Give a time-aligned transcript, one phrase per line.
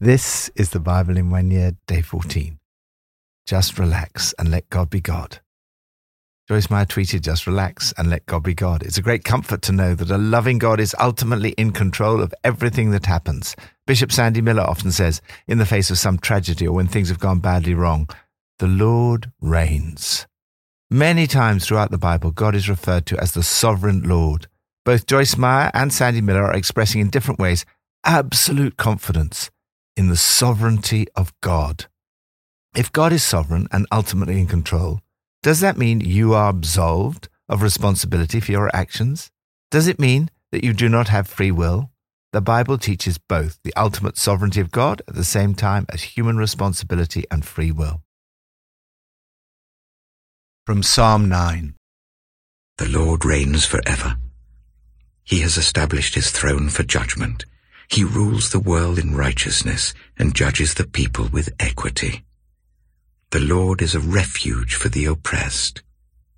[0.00, 2.60] This is the Bible in one year, day 14.
[3.48, 5.40] Just relax and let God be God.
[6.46, 8.84] Joyce Meyer tweeted, just relax and let God be God.
[8.84, 12.32] It's a great comfort to know that a loving God is ultimately in control of
[12.44, 13.56] everything that happens.
[13.88, 17.18] Bishop Sandy Miller often says, in the face of some tragedy or when things have
[17.18, 18.08] gone badly wrong,
[18.60, 20.28] the Lord reigns.
[20.92, 24.46] Many times throughout the Bible, God is referred to as the sovereign Lord.
[24.84, 27.66] Both Joyce Meyer and Sandy Miller are expressing in different ways
[28.04, 29.50] absolute confidence
[29.98, 31.86] in the sovereignty of God.
[32.76, 35.00] If God is sovereign and ultimately in control,
[35.42, 39.32] does that mean you are absolved of responsibility for your actions?
[39.72, 41.90] Does it mean that you do not have free will?
[42.32, 46.36] The Bible teaches both the ultimate sovereignty of God at the same time as human
[46.36, 48.02] responsibility and free will.
[50.64, 51.74] From Psalm 9
[52.76, 54.16] The Lord reigns forever.
[55.24, 57.44] He has established his throne for judgment.
[57.88, 62.24] He rules the world in righteousness and judges the people with equity.
[63.30, 65.82] The Lord is a refuge for the oppressed,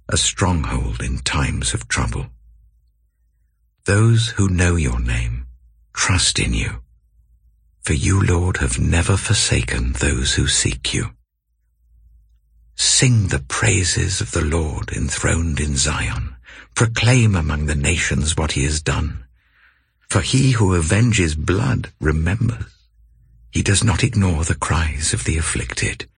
[0.09, 2.27] a stronghold in times of trouble.
[3.85, 5.47] Those who know your name
[5.93, 6.83] trust in you,
[7.83, 11.11] for you, Lord, have never forsaken those who seek you.
[12.77, 16.37] Sing the praises of the Lord enthroned in Zion.
[16.75, 19.25] Proclaim among the nations what he has done.
[20.11, 22.67] For he who avenges blood remembers.
[23.53, 26.09] He does not ignore the cries of the afflicted.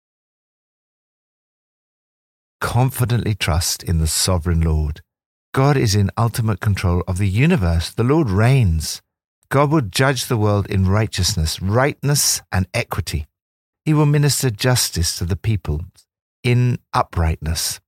[2.60, 5.02] Confidently trust in the sovereign Lord.
[5.52, 7.90] God is in ultimate control of the universe.
[7.90, 9.02] The Lord reigns.
[9.50, 13.26] God will judge the world in righteousness, rightness, and equity.
[13.84, 15.84] He will minister justice to the people
[16.42, 17.80] in uprightness.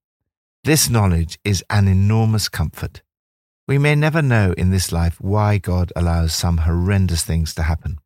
[0.65, 3.01] This knowledge is an enormous comfort.
[3.67, 7.99] We may never know in this life why God allows some horrendous things to happen.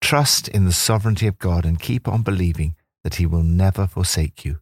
[0.00, 4.44] Trust in the sovereignty of God and keep on believing that He will never forsake
[4.44, 4.60] you.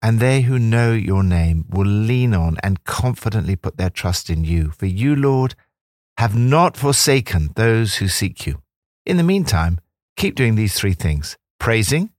[0.00, 4.44] And they who know your name will lean on and confidently put their trust in
[4.44, 5.54] you, for you, Lord,
[6.18, 8.62] have not forsaken those who seek you.
[9.04, 9.78] In the meantime,
[10.16, 12.10] keep doing these three things praising,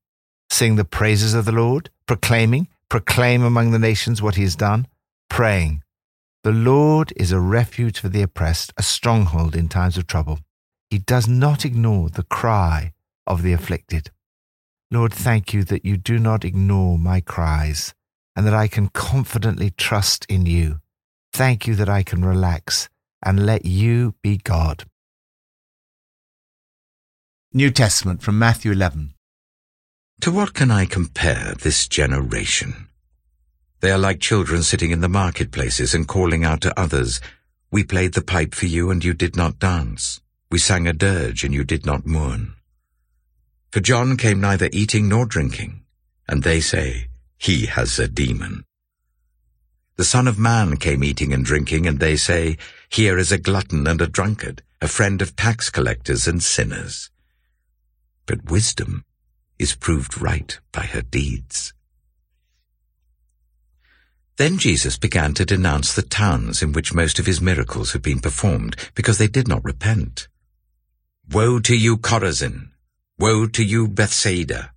[0.49, 4.87] sing the praises of the Lord, proclaiming, proclaim among the nations what he has done,
[5.29, 5.83] praying.
[6.45, 10.41] The Lord is a refuge for the oppressed, a stronghold in times of trouble.
[10.91, 12.93] He does not ignore the cry
[13.25, 14.11] of the afflicted.
[14.91, 17.95] Lord, thank you that you do not ignore my cries
[18.35, 20.81] and that I can confidently trust in you.
[21.33, 22.89] Thank you that I can relax
[23.23, 24.83] and let you be God.
[27.53, 29.15] New Testament from Matthew 11.
[30.21, 32.84] To what can I compare this generation?
[33.81, 37.21] They are like children sitting in the marketplaces and calling out to others,
[37.71, 40.21] We played the pipe for you and you did not dance.
[40.49, 42.55] We sang a dirge and you did not mourn.
[43.71, 45.81] For John came neither eating nor drinking,
[46.29, 48.63] and they say, He has a demon.
[49.97, 52.57] The Son of Man came eating and drinking, and they say,
[52.87, 57.09] Here is a glutton and a drunkard, a friend of tax collectors and sinners.
[58.25, 59.03] But wisdom
[59.59, 61.73] is proved right by her deeds.
[64.37, 68.19] Then Jesus began to denounce the towns in which most of his miracles had been
[68.19, 70.27] performed, because they did not repent.
[71.31, 72.71] Woe to you, Chorazin!
[73.17, 74.73] Woe to you, Bethsaida!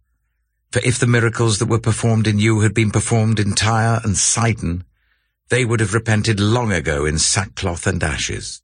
[0.71, 4.17] For if the miracles that were performed in you had been performed in Tyre and
[4.17, 4.85] Sidon,
[5.49, 8.63] they would have repented long ago in sackcloth and ashes.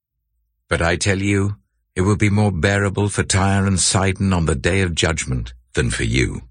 [0.69, 1.57] But I tell you,
[1.97, 5.91] it will be more bearable for Tyre and Sidon on the day of judgment than
[5.91, 6.43] for you.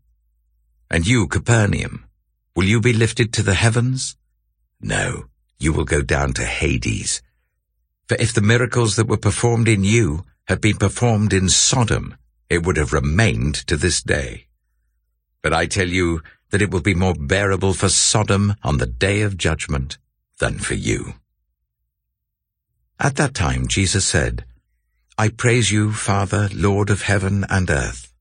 [0.90, 2.06] And you, Capernaum,
[2.56, 4.18] will you be lifted to the heavens?
[4.83, 5.27] No,
[5.57, 7.21] you will go down to Hades.
[8.09, 12.17] For if the miracles that were performed in you had been performed in Sodom,
[12.49, 14.47] it would have remained to this day.
[15.41, 19.21] But I tell you that it will be more bearable for Sodom on the day
[19.21, 19.97] of judgment
[20.39, 21.13] than for you.
[23.00, 24.44] At that time Jesus said,
[25.17, 28.11] I praise you, Father, Lord of heaven and earth,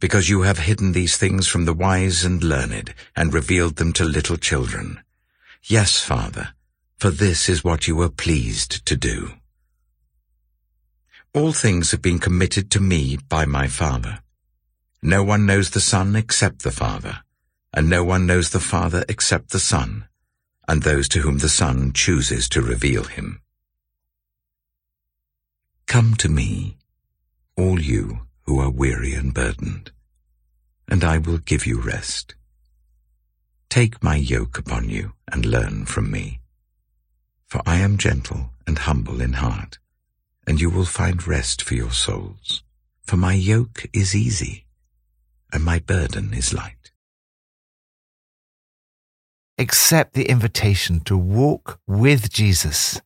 [0.00, 4.04] because you have hidden these things from the wise and learned, and revealed them to
[4.04, 5.00] little children.
[5.64, 6.54] Yes, Father,
[6.98, 9.32] for this is what you were pleased to do.
[11.34, 14.20] All things have been committed to me by my Father.
[15.02, 17.20] No one knows the Son except the Father,
[17.72, 20.08] and no one knows the Father except the Son,
[20.66, 23.40] and those to whom the Son chooses to reveal him.
[25.86, 26.78] Come to me,
[27.56, 29.92] all you who are weary and burdened,
[30.88, 32.34] and I will give you rest.
[33.70, 36.40] Take my yoke upon you and learn from me.
[37.46, 39.78] For I am gentle and humble in heart,
[40.46, 42.62] and you will find rest for your souls.
[43.08, 44.66] for my yoke is easy
[45.50, 46.92] and my burden is light.
[49.56, 53.00] Accept the invitation to walk with Jesus.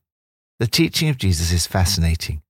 [0.59, 2.41] The teaching of Jesus is fascinating.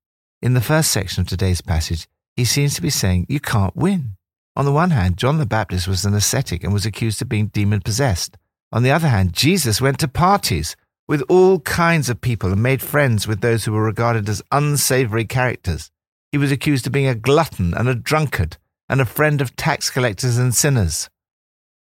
[0.41, 4.17] In the first section of today's passage, he seems to be saying you can't win.
[4.55, 7.47] On the one hand, John the Baptist was an ascetic and was accused of being
[7.47, 8.37] demon possessed.
[8.71, 10.75] On the other hand, Jesus went to parties
[11.07, 15.25] with all kinds of people and made friends with those who were regarded as unsavory
[15.25, 15.91] characters.
[16.31, 18.57] He was accused of being a glutton and a drunkard
[18.87, 21.09] and a friend of tax collectors and sinners.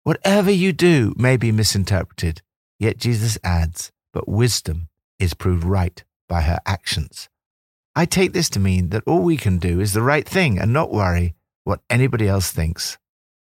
[0.03, 2.41] Whatever you do may be misinterpreted,
[2.79, 4.89] yet Jesus adds, but wisdom
[5.19, 7.29] is proved right by her actions.
[7.95, 10.71] I take this to mean that all we can do is the right thing and
[10.71, 11.33] not worry
[11.69, 12.97] what anybody else thinks.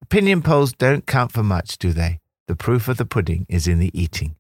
[0.02, 2.20] Opinion polls don't count for much, do they?
[2.48, 4.36] The proof of the pudding is in the eating.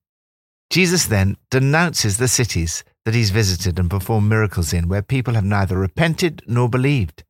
[0.69, 5.45] Jesus then denounces the cities that he's visited and performed miracles in where people have
[5.45, 7.23] neither repented nor believed.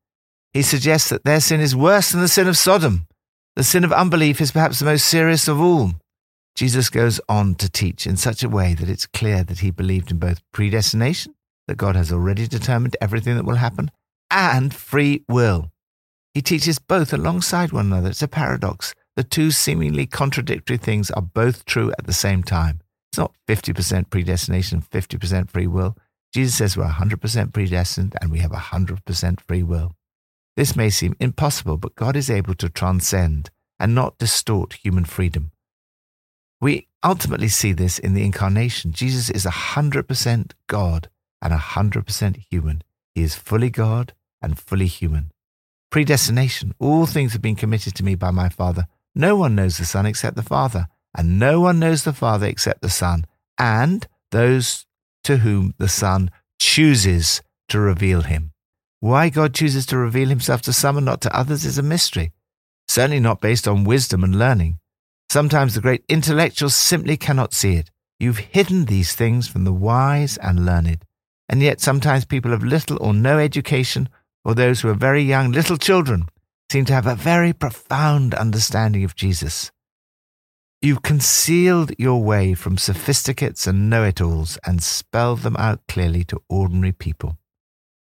[0.53, 3.07] He suggests that their sin is worse than the sin of Sodom.
[3.55, 5.91] The sin of unbelief is perhaps the most serious of all.
[6.55, 10.11] Jesus goes on to teach in such a way that it's clear that he believed
[10.11, 11.35] in both predestination,
[11.67, 13.91] that God has already determined everything that will happen,
[14.31, 15.71] and free will.
[16.37, 18.09] He teaches both alongside one another.
[18.09, 18.93] It's a paradox.
[19.15, 22.81] The two seemingly contradictory things are both true at the same time.
[23.09, 25.97] It's not 50% predestination, 50% free will.
[26.31, 29.95] Jesus says we're 100% predestined and we have 100% free will.
[30.55, 33.49] This may seem impossible, but God is able to transcend
[33.79, 35.49] and not distort human freedom.
[36.61, 38.91] We ultimately see this in the incarnation.
[38.91, 41.09] Jesus is 100% God
[41.41, 42.83] and 100% human.
[43.15, 45.31] He is fully God and fully human.
[45.89, 46.73] Predestination.
[46.79, 48.87] All things have been committed to me by my Father.
[49.15, 52.81] No one knows the Son except the Father, and no one knows the Father except
[52.81, 53.25] the Son,
[53.57, 54.85] and those
[55.23, 56.29] to whom the Son
[56.59, 58.51] chooses to reveal him.
[58.99, 62.31] Why God chooses to reveal himself to some and not to others is a mystery,
[62.87, 64.79] certainly not based on wisdom and learning.
[65.29, 67.91] Sometimes the great intellectuals simply cannot see it.
[68.19, 71.03] You've hidden these things from the wise and learned.
[71.49, 74.09] And yet sometimes people of little or no education,
[74.47, 76.29] or those who are very young, little children,
[76.71, 79.71] seem to have a very profound understanding of Jesus.
[80.81, 86.23] You've concealed your way from sophisticates and know it alls and spelled them out clearly
[86.25, 87.37] to ordinary people.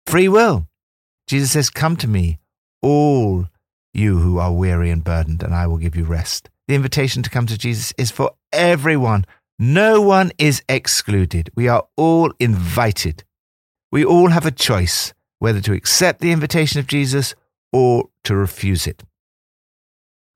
[0.07, 0.65] Free will.
[1.27, 2.39] Jesus says, Come to me,
[2.81, 3.47] all
[3.93, 6.49] you who are weary and burdened, and I will give you rest.
[6.69, 9.25] The invitation to come to Jesus is for everyone.
[9.57, 11.49] No one is excluded.
[11.53, 13.25] We are all invited.
[13.91, 17.33] We all have a choice whether to accept the invitation of Jesus
[17.73, 19.03] or to refuse it.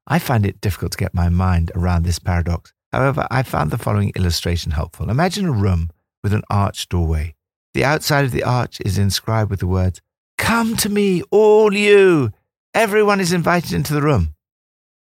[0.08, 2.74] I find it difficult to get my mind around this paradox.
[2.92, 5.10] However, I found the following illustration helpful.
[5.10, 5.90] Imagine a room
[6.24, 7.36] with an arched doorway.
[7.74, 10.02] The outside of the arch is inscribed with the words,
[10.38, 12.32] Come to me, all you.
[12.74, 14.36] Everyone is invited into the room.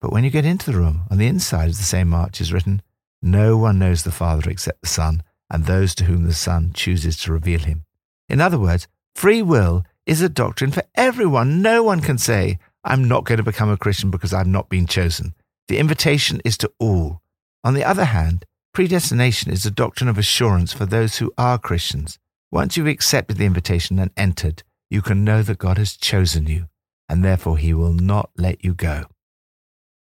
[0.01, 2.53] But when you get into the room, on the inside of the same arch is
[2.53, 2.81] written,
[3.21, 7.17] No one knows the Father except the Son, and those to whom the Son chooses
[7.17, 7.85] to reveal him.
[8.29, 11.61] In other words, free will is a doctrine for everyone.
[11.61, 14.87] No one can say, I'm not going to become a Christian because I've not been
[14.87, 15.35] chosen.
[15.67, 17.21] The invitation is to all.
[17.63, 22.17] On the other hand, predestination is a doctrine of assurance for those who are Christians.
[22.51, 26.67] Once you've accepted the invitation and entered, you can know that God has chosen you,
[27.07, 29.05] and therefore he will not let you go.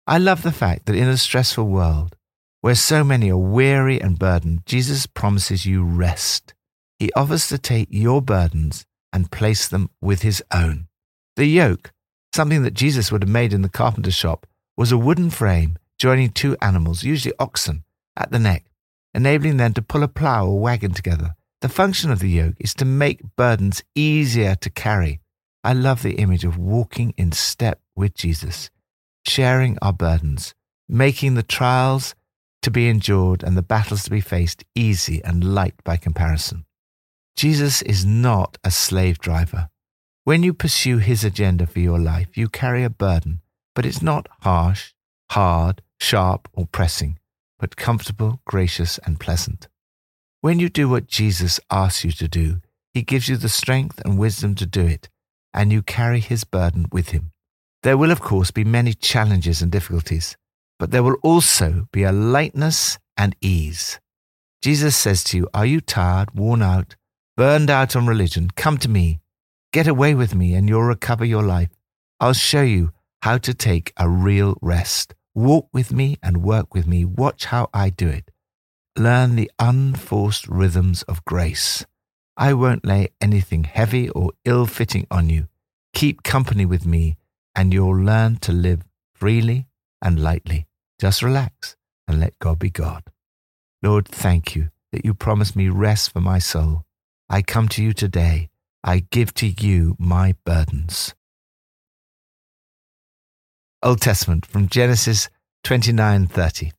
[0.05, 2.15] I love the fact that in a stressful world,
[2.61, 6.53] where so many are weary and burdened, Jesus promises you rest.
[6.99, 8.85] He offers to take your burdens
[9.17, 10.87] and place them with his own.
[11.37, 11.91] The yoke
[12.37, 14.45] Something that Jesus would have made in the carpenter's shop
[14.77, 17.83] was a wooden frame joining two animals, usually oxen,
[18.15, 18.65] at the neck,
[19.15, 21.35] enabling them to pull a plough or wagon together.
[21.61, 25.19] The function of the yoke is to make burdens easier to carry.
[25.63, 28.69] I love the image of walking in step with Jesus,
[29.25, 30.53] sharing our burdens,
[30.87, 32.13] making the trials
[32.61, 36.66] to be endured and the battles to be faced easy and light by comparison.
[37.37, 39.69] Jesus is not a slave driver.
[40.23, 43.41] When you pursue His agenda for your life, you carry a burden,
[43.75, 44.93] but it's not harsh,
[45.29, 47.19] hard, sharp, or pressing,
[47.59, 49.67] but comfortable, gracious, and pleasant.
[50.41, 52.59] When you do what Jesus asks you to do,
[52.91, 55.07] He gives you the strength and wisdom to do it,
[55.53, 57.33] and you carry His burden with Him.
[57.83, 60.35] There will, of course, be many challenges and difficulties,
[60.79, 63.99] but there will also be a lightness and ease.
[64.63, 66.96] Jesus says to you, Are you tired, worn out,
[67.37, 68.49] burned out on religion?
[68.55, 69.21] Come to me
[69.73, 71.69] Get away with me and you'll recover your life.
[72.19, 75.13] I'll show you how to take a real rest.
[75.35, 77.05] Walk with me and work with me.
[77.05, 78.31] Watch how I do it.
[78.97, 81.85] Learn the unforced rhythms of grace.
[82.35, 85.47] I won't lay anything heavy or ill fitting on you.
[85.93, 87.17] keep company with me,
[87.55, 88.81] and you'll learn to live
[89.13, 89.67] freely
[90.01, 90.65] and lightly.
[90.99, 91.75] Just relax
[92.07, 93.03] and let God be God.
[93.83, 96.86] Lord, thank you that you promised me rest for my soul.
[97.29, 98.49] I come to you today.
[98.83, 101.13] I give to you my burdens.
[103.83, 105.27] Old Testament from Genesis
[105.65, 106.71] 29:30.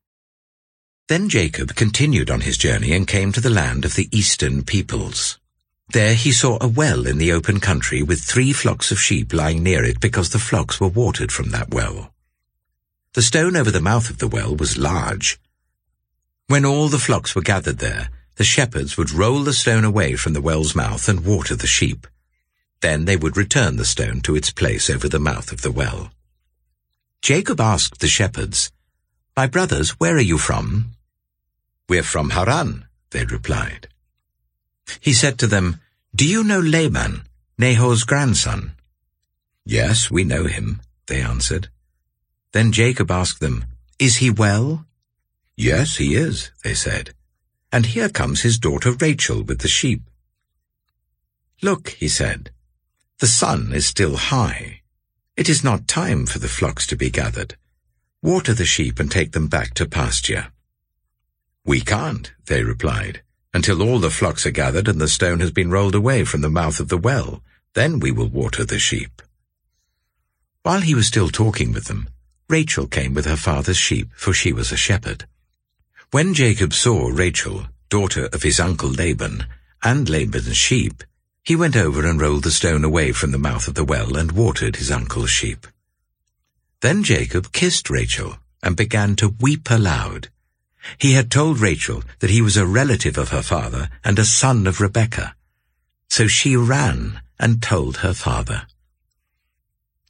[1.08, 5.38] Then Jacob continued on his journey and came to the land of the eastern peoples.
[5.90, 9.62] There he saw a well in the open country with three flocks of sheep lying
[9.62, 12.14] near it because the flocks were watered from that well.
[13.12, 15.38] The stone over the mouth of the well was large.
[16.46, 20.32] When all the flocks were gathered there, the shepherds would roll the stone away from
[20.32, 22.06] the well's mouth and water the sheep.
[22.80, 26.12] Then they would return the stone to its place over the mouth of the well.
[27.20, 28.70] Jacob asked the shepherds,
[29.36, 30.92] My brothers, where are you from?
[31.88, 33.88] We're from Haran, they replied.
[35.00, 35.80] He said to them,
[36.14, 37.22] Do you know Laban,
[37.58, 38.74] Nahor's grandson?
[39.66, 41.70] Yes, we know him, they answered.
[42.52, 43.64] Then Jacob asked them,
[43.98, 44.86] Is he well?
[45.56, 47.14] Yes, he is, they said.
[47.70, 50.02] And here comes his daughter Rachel with the sheep.
[51.62, 52.50] Look, he said,
[53.18, 54.82] the sun is still high.
[55.36, 57.56] It is not time for the flocks to be gathered.
[58.22, 60.52] Water the sheep and take them back to pasture.
[61.64, 63.22] We can't, they replied,
[63.52, 66.48] until all the flocks are gathered and the stone has been rolled away from the
[66.48, 67.42] mouth of the well.
[67.74, 69.20] Then we will water the sheep.
[70.62, 72.08] While he was still talking with them,
[72.48, 75.26] Rachel came with her father's sheep, for she was a shepherd.
[76.10, 79.44] When Jacob saw Rachel, daughter of his uncle Laban,
[79.82, 81.04] and Laban's sheep,
[81.44, 84.32] he went over and rolled the stone away from the mouth of the well and
[84.32, 85.66] watered his uncle's sheep.
[86.80, 90.28] Then Jacob kissed Rachel and began to weep aloud.
[90.96, 94.66] He had told Rachel that he was a relative of her father and a son
[94.66, 95.34] of Rebekah.
[96.08, 98.66] So she ran and told her father.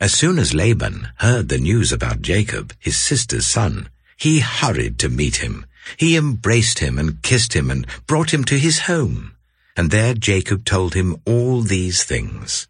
[0.00, 5.09] As soon as Laban heard the news about Jacob, his sister's son, he hurried to
[5.09, 5.64] meet him.
[5.97, 9.33] He embraced him and kissed him and brought him to his home.
[9.76, 12.68] And there Jacob told him all these things.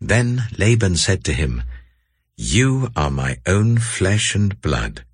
[0.00, 1.62] Then Laban said to him,
[2.36, 5.04] You are my own flesh and blood.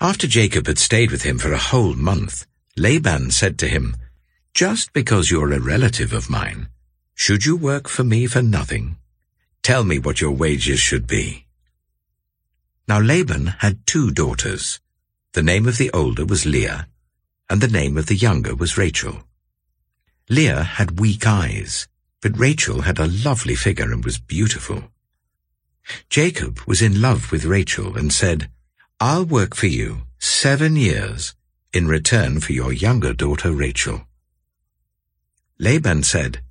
[0.00, 3.96] After Jacob had stayed with him for a whole month, Laban said to him,
[4.52, 6.68] Just because you're a relative of mine,
[7.14, 8.96] should you work for me for nothing?
[9.62, 11.46] Tell me what your wages should be.
[12.86, 14.80] Now Laban had two daughters.
[15.34, 16.86] The name of the older was Leah,
[17.50, 19.24] and the name of the younger was Rachel.
[20.28, 21.88] Leah had weak eyes,
[22.22, 24.84] but Rachel had a lovely figure and was beautiful.
[26.08, 28.48] Jacob was in love with Rachel and said,
[29.00, 31.34] I'll work for you seven years
[31.72, 34.02] in return for your younger daughter Rachel.
[35.58, 36.42] Laban said,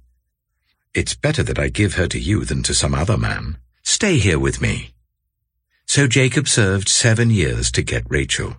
[0.93, 3.59] It's better that I give her to you than to some other man.
[3.81, 4.93] Stay here with me.
[5.85, 8.57] So Jacob served seven years to get Rachel,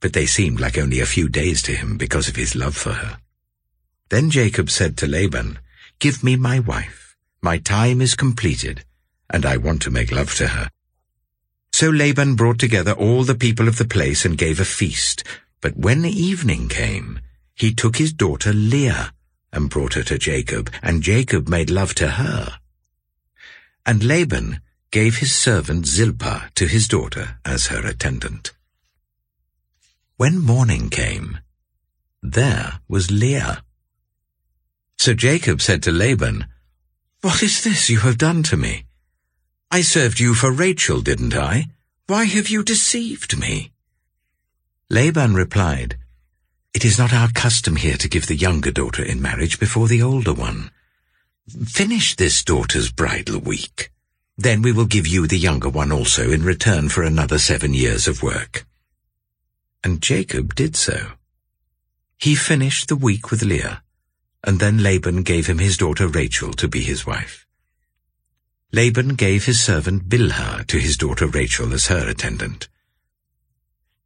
[0.00, 2.92] but they seemed like only a few days to him because of his love for
[2.92, 3.18] her.
[4.08, 5.58] Then Jacob said to Laban,
[5.98, 7.16] Give me my wife.
[7.42, 8.84] My time is completed,
[9.28, 10.70] and I want to make love to her.
[11.72, 15.24] So Laban brought together all the people of the place and gave a feast.
[15.60, 17.20] But when evening came,
[17.54, 19.12] he took his daughter Leah
[19.52, 22.58] and brought her to Jacob, and Jacob made love to her.
[23.84, 28.52] And Laban gave his servant Zilpah to his daughter as her attendant.
[30.18, 31.38] When morning came,
[32.20, 33.62] there was Leah.
[34.98, 36.46] So Jacob said to Laban,
[37.20, 38.86] What is this you have done to me?
[39.70, 41.68] I served you for Rachel, didn't I?
[42.08, 43.70] Why have you deceived me?
[44.90, 45.96] Laban replied,
[46.74, 50.02] It is not our custom here to give the younger daughter in marriage before the
[50.02, 50.72] older one.
[51.64, 53.92] Finish this daughter's bridal week.
[54.36, 58.08] Then we will give you the younger one also in return for another seven years
[58.08, 58.66] of work.
[59.84, 61.12] And Jacob did so.
[62.18, 63.82] He finished the week with Leah,
[64.42, 67.46] and then Laban gave him his daughter Rachel to be his wife.
[68.72, 72.68] Laban gave his servant Bilhah to his daughter Rachel as her attendant.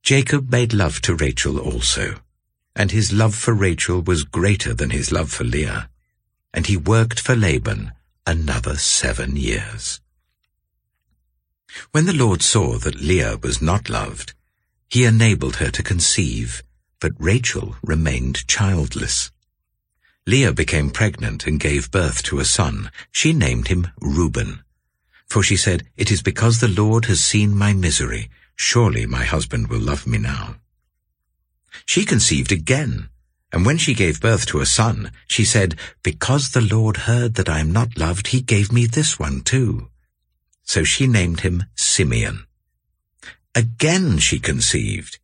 [0.03, 2.21] Jacob made love to Rachel also,
[2.77, 5.89] and his love for Rachel was greater than his love for Leah,
[6.53, 7.93] and he worked for Laban
[8.27, 10.01] another seven years.
[11.91, 14.35] When the Lord saw that Leah was not loved,
[14.93, 16.63] he enabled her to conceive,
[17.01, 19.31] but Rachel remained childless.
[20.27, 22.91] Leah became pregnant and gave birth to a son.
[23.11, 24.63] She named him Reuben.
[25.27, 28.29] For she said, It is because the Lord has seen my misery.
[28.55, 30.57] Surely my husband will love me now.
[31.87, 33.09] She conceived again,
[33.51, 37.49] And when she gave birth to a son, she said, Because the Lord heard that
[37.49, 39.89] I am not loved, he gave me this one too.
[40.65, 42.45] So she named him Simeon.
[43.55, 45.19] Again she conceived.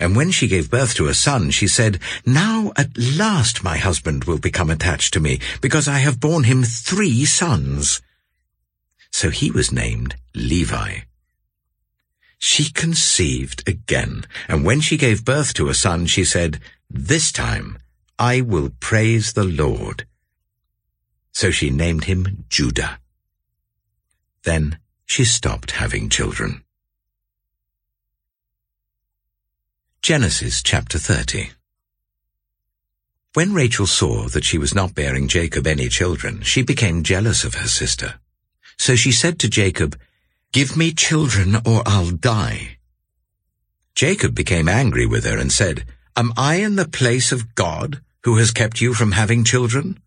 [0.00, 4.24] And when she gave birth to a son, she said, Now at last my husband
[4.24, 8.02] will become attached to me, because I have borne him three sons.
[9.10, 11.00] So he was named Levi.
[12.38, 16.58] She conceived again, and when she gave birth to a son, she said,
[16.90, 17.78] This time
[18.18, 20.06] I will praise the Lord.
[21.32, 22.98] So she named him Judah.
[24.42, 26.63] Then she stopped having children.
[30.04, 31.48] Genesis chapter 30
[33.32, 37.54] When Rachel saw that she was not bearing Jacob any children, she became jealous of
[37.54, 38.20] her sister.
[38.76, 39.98] So she said to Jacob,
[40.52, 42.76] Give me children or I'll die.
[43.94, 48.36] Jacob became angry with her and said, Am I in the place of God, who
[48.36, 50.02] has kept you from having children?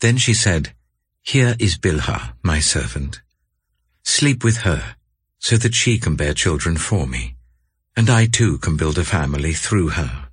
[0.00, 0.74] Then she said,
[1.22, 3.22] Here is Bilhah, my servant.
[4.02, 4.96] Sleep with her,
[5.38, 7.35] so that she can bear children for me,
[7.96, 10.28] and I too can build a family through her.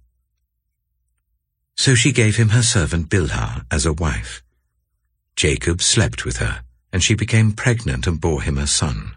[1.75, 4.43] So she gave him her servant Bilhah as a wife.
[5.35, 9.15] Jacob slept with her, and she became pregnant and bore him a son.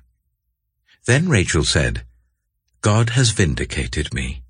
[1.06, 2.04] Then Rachel said,
[2.80, 4.42] God has vindicated me.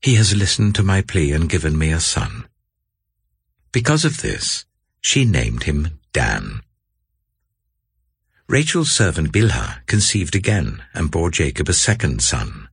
[0.00, 2.46] He has listened to my plea and given me a son.
[3.72, 4.64] Because of this,
[5.00, 6.62] she named him Dan.
[8.48, 12.63] Rachel's servant Bilhah conceived again and bore Jacob a second son.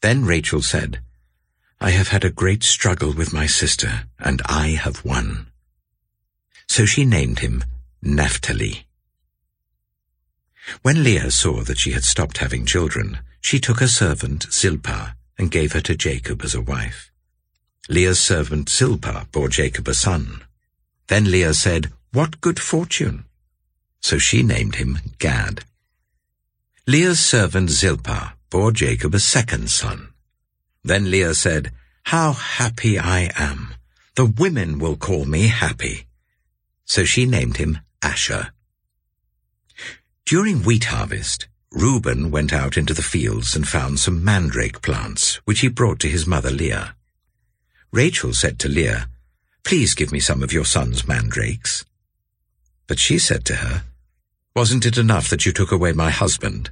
[0.00, 1.00] Then Rachel said,
[1.80, 5.46] I have had a great struggle with my sister, and I have won.
[6.66, 7.64] So she named him
[8.02, 8.86] Naphtali.
[10.82, 15.50] When Leah saw that she had stopped having children, she took her servant Zilpah and
[15.50, 17.10] gave her to Jacob as a wife.
[17.88, 20.42] Leah's servant Zilpah bore Jacob a son.
[21.08, 23.24] Then Leah said, What good fortune!
[24.00, 25.64] So she named him Gad.
[26.86, 30.08] Leah's servant Zilpah bore Jacob a second son.
[30.82, 31.72] Then Leah said,
[32.04, 33.74] How happy I am!
[34.16, 36.06] The women will call me happy.
[36.84, 38.52] So she named him Asher.
[40.26, 45.60] During wheat harvest, Reuben went out into the fields and found some mandrake plants, which
[45.60, 46.96] he brought to his mother Leah.
[47.92, 49.08] Rachel said to Leah,
[49.62, 51.84] Please give me some of your son's mandrakes.
[52.86, 53.84] But she said to her,
[54.56, 56.70] Wasn't it enough that you took away my husband?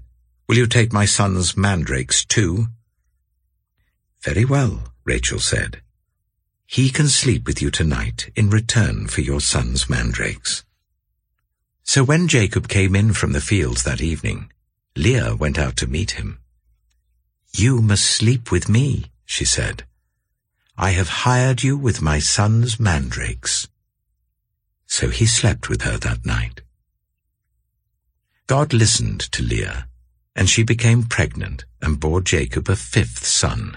[0.48, 2.68] Will you take my son's mandrakes too?
[4.22, 5.82] Very well, Rachel said.
[6.66, 10.64] He can sleep with you tonight in return for your son's mandrakes.
[11.82, 14.50] So when Jacob came in from the fields that evening,
[14.96, 16.38] Leah went out to meet him.
[17.52, 19.84] You must sleep with me, she said.
[20.78, 23.68] I have hired you with my son's mandrakes.
[24.86, 26.62] So he slept with her that night.
[28.46, 29.87] God listened to Leah,
[30.38, 33.76] and she became pregnant and bore Jacob a fifth son.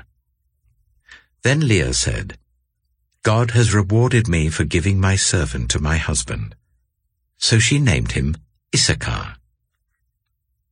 [1.41, 2.37] Then Leah said,
[3.23, 6.53] God has rewarded me for giving my servant to my husband.
[7.37, 8.37] So she named him
[8.75, 9.37] Issachar.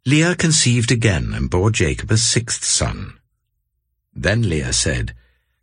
[0.06, 3.18] Leah conceived again and bore Jacob a sixth son.
[4.14, 5.16] Then Leah said,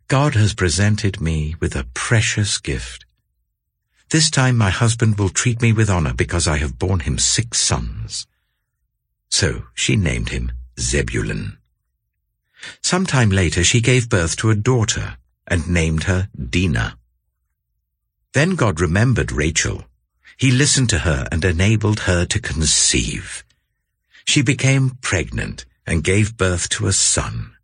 [0.09, 3.05] God has presented me with a precious gift.
[4.09, 7.61] This time my husband will treat me with honor because I have borne him six
[7.61, 8.27] sons.
[9.29, 11.57] So she named him Zebulun.
[12.81, 16.97] Some time later she gave birth to a daughter and named her Dinah.
[18.33, 19.85] Then God remembered Rachel
[20.37, 23.43] he listened to her and enabled her to conceive.
[24.23, 27.55] She became pregnant and gave birth to a son,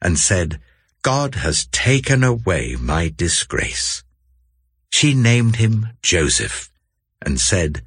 [0.00, 0.60] and said,
[1.02, 4.04] God has taken away my disgrace.
[4.90, 6.70] She named him Joseph,
[7.20, 7.82] and said,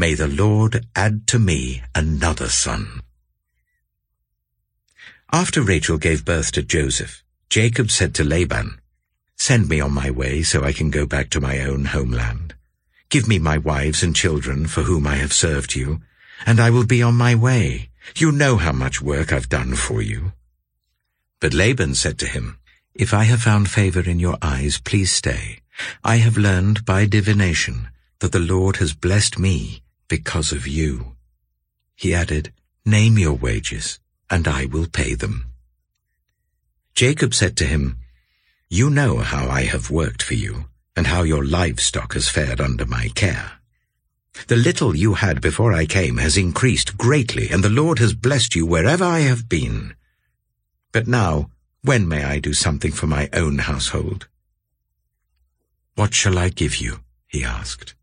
[0.00, 3.02] May the Lord add to me another son.
[5.30, 8.80] After Rachel gave birth to Joseph, Jacob said to Laban,
[9.36, 12.54] Send me on my way so I can go back to my own homeland.
[13.10, 16.00] Give me my wives and children for whom I have served you,
[16.46, 17.90] and I will be on my way.
[18.16, 20.32] You know how much work I've done for you.
[21.40, 22.56] But Laban said to him,
[22.94, 25.60] If I have found favor in your eyes, please stay.
[26.02, 27.88] I have learned by divination
[28.20, 31.16] that the Lord has blessed me because of you.
[31.96, 32.52] He added,
[32.84, 35.46] Name your wages, and I will pay them.
[36.94, 37.96] Jacob said to him,
[38.68, 42.84] You know how I have worked for you and how your livestock has fared under
[42.84, 43.52] my care.
[44.48, 48.54] The little you had before I came has increased greatly, and the Lord has blessed
[48.56, 49.94] you wherever I have been.
[50.92, 51.50] But now,
[51.82, 54.26] when may I do something for my own household?
[55.94, 57.00] What shall I give you?
[57.28, 57.94] he asked.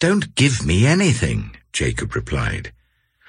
[0.00, 2.72] Don't give me anything, Jacob replied.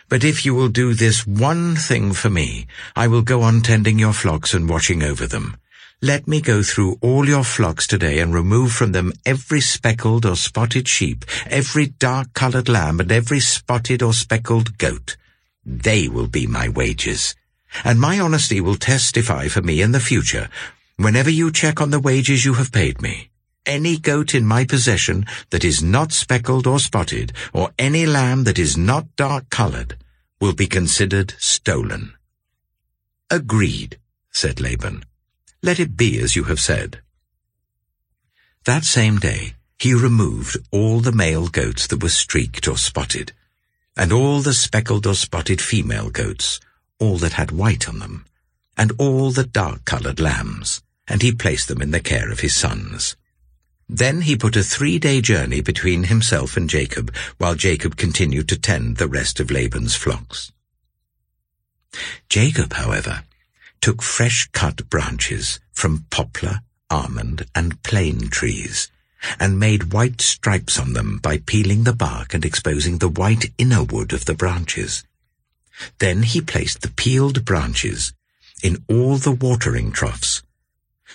[0.07, 3.99] But if you will do this one thing for me, I will go on tending
[3.99, 5.57] your flocks and watching over them.
[6.01, 10.37] Let me go through all your flocks today and remove from them every speckled or
[10.37, 15.17] spotted sheep, every dark-colored lamb, and every spotted or speckled goat.
[15.65, 17.35] They will be my wages.
[17.83, 20.47] And my honesty will testify for me in the future,
[20.95, 23.30] whenever you check on the wages you have paid me.
[23.65, 28.57] Any goat in my possession that is not speckled or spotted, or any lamb that
[28.57, 29.97] is not dark-colored,
[30.39, 32.13] will be considered stolen.
[33.29, 33.99] Agreed,
[34.31, 35.05] said Laban.
[35.61, 37.01] Let it be as you have said.
[38.65, 43.31] That same day he removed all the male goats that were streaked or spotted,
[43.95, 46.59] and all the speckled or spotted female goats,
[46.99, 48.25] all that had white on them,
[48.75, 53.15] and all the dark-coloured lambs, and he placed them in the care of his sons.
[53.93, 58.95] Then he put a three-day journey between himself and Jacob, while Jacob continued to tend
[58.95, 60.53] the rest of Laban's flocks.
[62.29, 63.25] Jacob, however,
[63.81, 68.89] took fresh-cut branches from poplar, almond, and plane trees,
[69.37, 73.83] and made white stripes on them by peeling the bark and exposing the white inner
[73.83, 75.03] wood of the branches.
[75.99, 78.13] Then he placed the peeled branches
[78.63, 80.43] in all the watering troughs,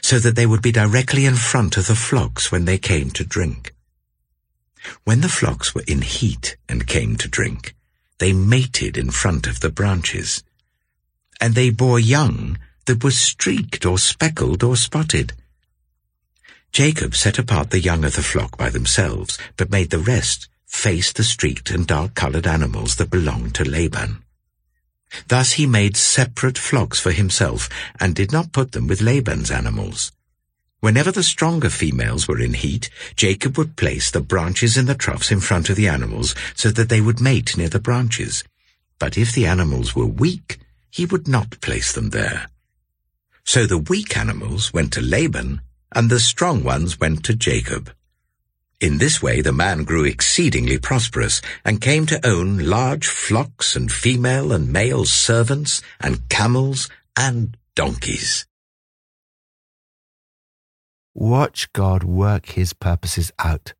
[0.02, 3.24] so that they would be directly in front of the flocks when they came to
[3.24, 3.74] drink.
[5.04, 7.74] When the flocks were in heat and came to drink,
[8.18, 10.42] they mated in front of the branches
[11.40, 15.32] and they bore young that were streaked or speckled or spotted.
[16.72, 21.12] Jacob set apart the young of the flock by themselves, but made the rest face
[21.12, 24.22] the streaked and dark-coloured animals that belonged to Laban.
[25.28, 27.68] Thus he made separate flocks for himself,
[28.00, 30.12] and did not put them with Laban's animals.
[30.80, 35.32] Whenever the stronger females were in heat, Jacob would place the branches in the troughs
[35.32, 38.44] in front of the animals so that they would mate near the branches.
[38.98, 40.58] But if the animals were weak,
[40.90, 42.48] he would not place them there.
[43.44, 45.60] So the weak animals went to Laban,
[45.92, 47.92] and the strong ones went to Jacob.
[48.80, 53.90] In this way the man grew exceedingly prosperous, and came to own large flocks and
[53.90, 58.46] female and male servants, and camels and donkeys.
[61.14, 63.72] Watch God work his purposes out.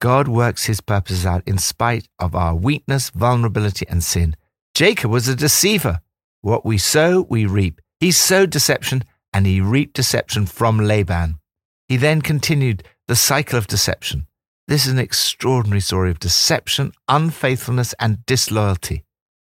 [0.00, 4.36] God works his purposes out in spite of our weakness, vulnerability, and sin.
[4.74, 6.00] Jacob was a deceiver.
[6.40, 7.80] What we sow, we reap.
[7.98, 11.40] He sowed deception and he reaped deception from Laban.
[11.88, 14.28] He then continued the cycle of deception.
[14.68, 19.02] This is an extraordinary story of deception, unfaithfulness, and disloyalty.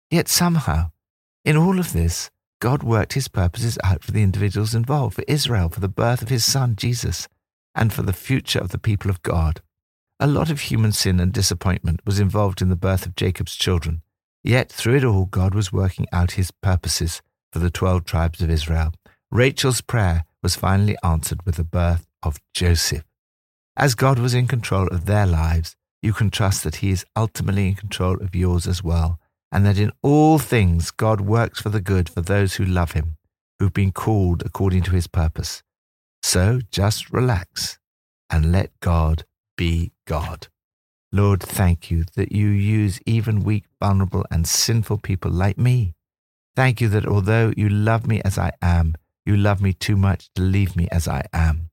[0.10, 0.92] Yet somehow,
[1.44, 2.30] in all of this,
[2.62, 6.30] God worked his purposes out for the individuals involved, for Israel, for the birth of
[6.30, 7.28] his son, Jesus,
[7.76, 9.60] and for the future of the people of God.
[10.22, 14.04] A lot of human sin and disappointment was involved in the birth of Jacob's children,
[14.42, 18.50] Yet through it all, God was working out his purposes for the 12 tribes of
[18.50, 18.94] Israel.
[19.30, 23.04] Rachel's prayer was finally answered with the birth of Joseph.
[23.80, 27.70] As God was in control of their lives, you can trust that he is ultimately
[27.70, 29.22] in control of yours as well,
[29.54, 33.16] and that in all things God works for the good for those who love him,
[33.58, 35.64] who've been called according to his purpose.
[36.22, 37.80] So just relax
[38.30, 39.24] and let God
[39.56, 40.48] be God.
[41.14, 45.96] Lord, thank you that you use even weak, vulnerable, and sinful people like me.
[46.54, 50.30] Thank you that although you love me as I am, you love me too much
[50.36, 51.69] to leave me as I am.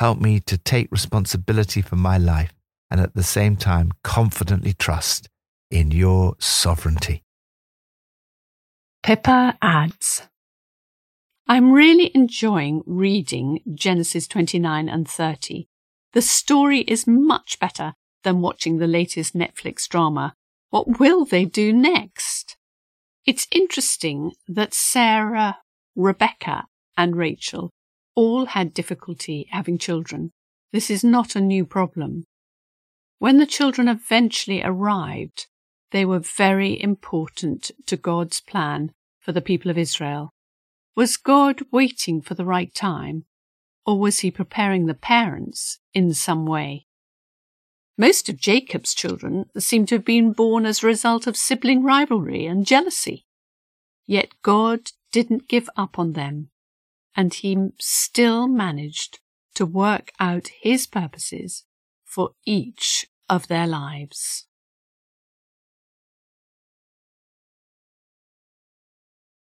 [0.00, 2.52] Help me to take responsibility for my life
[2.90, 5.28] and at the same time confidently trust
[5.70, 7.22] in your sovereignty.
[9.02, 10.22] Pippa adds,
[11.46, 15.68] I'm really enjoying reading Genesis 29 and 30.
[16.12, 20.34] The story is much better than watching the latest Netflix drama.
[20.70, 22.56] What will they do next?
[23.26, 25.58] It's interesting that Sarah,
[25.94, 26.64] Rebecca,
[26.96, 27.70] and Rachel
[28.14, 30.30] all had difficulty having children.
[30.72, 32.24] This is not a new problem.
[33.18, 35.46] When the children eventually arrived,
[35.92, 40.30] they were very important to God's plan for the people of Israel.
[40.96, 43.24] Was God waiting for the right time,
[43.86, 46.86] or was he preparing the parents in some way?
[47.96, 52.46] Most of Jacob's children seem to have been born as a result of sibling rivalry
[52.46, 53.24] and jealousy.
[54.06, 56.50] Yet God didn't give up on them,
[57.16, 59.20] and he still managed
[59.54, 61.64] to work out his purposes
[62.04, 64.46] for each of their lives.